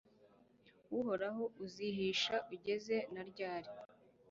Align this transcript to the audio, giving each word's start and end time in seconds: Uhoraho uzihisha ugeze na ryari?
Uhoraho 0.97 1.43
uzihisha 1.63 2.35
ugeze 2.53 2.95
na 3.13 3.21
ryari? 3.29 3.69